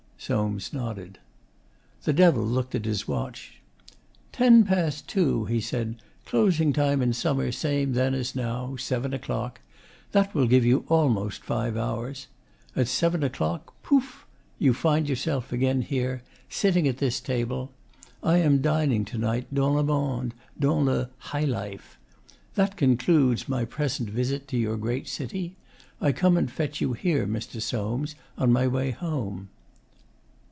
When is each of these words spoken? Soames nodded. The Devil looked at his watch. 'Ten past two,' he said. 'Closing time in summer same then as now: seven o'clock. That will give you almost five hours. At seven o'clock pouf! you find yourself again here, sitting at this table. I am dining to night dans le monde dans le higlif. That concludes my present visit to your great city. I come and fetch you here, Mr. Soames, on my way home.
Soames 0.23 0.71
nodded. 0.71 1.17
The 2.03 2.13
Devil 2.13 2.43
looked 2.43 2.75
at 2.75 2.85
his 2.85 3.07
watch. 3.07 3.59
'Ten 4.31 4.65
past 4.65 5.07
two,' 5.07 5.45
he 5.45 5.59
said. 5.59 5.95
'Closing 6.27 6.71
time 6.73 7.01
in 7.01 7.11
summer 7.11 7.51
same 7.51 7.93
then 7.93 8.13
as 8.13 8.35
now: 8.35 8.75
seven 8.75 9.15
o'clock. 9.15 9.61
That 10.11 10.35
will 10.35 10.45
give 10.45 10.63
you 10.63 10.85
almost 10.89 11.43
five 11.43 11.75
hours. 11.75 12.27
At 12.75 12.87
seven 12.87 13.23
o'clock 13.23 13.73
pouf! 13.81 14.27
you 14.59 14.75
find 14.75 15.09
yourself 15.09 15.51
again 15.51 15.81
here, 15.81 16.21
sitting 16.49 16.87
at 16.87 16.99
this 16.99 17.19
table. 17.19 17.71
I 18.21 18.37
am 18.37 18.61
dining 18.61 19.05
to 19.05 19.17
night 19.17 19.51
dans 19.51 19.73
le 19.75 19.81
monde 19.83 20.35
dans 20.59 20.85
le 20.85 21.09
higlif. 21.31 21.97
That 22.53 22.77
concludes 22.77 23.49
my 23.49 23.65
present 23.65 24.07
visit 24.07 24.47
to 24.49 24.57
your 24.57 24.77
great 24.77 25.07
city. 25.07 25.55
I 25.99 26.11
come 26.11 26.37
and 26.37 26.49
fetch 26.49 26.79
you 26.79 26.93
here, 26.93 27.25
Mr. 27.25 27.59
Soames, 27.59 28.13
on 28.37 28.51
my 28.51 28.67
way 28.67 28.91
home. 28.91 29.49